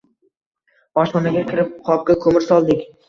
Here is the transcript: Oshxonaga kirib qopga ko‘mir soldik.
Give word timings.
Oshxonaga 1.03 1.43
kirib 1.51 1.75
qopga 1.91 2.17
ko‘mir 2.25 2.47
soldik. 2.47 2.83